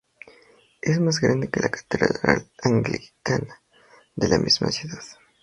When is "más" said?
0.99-1.19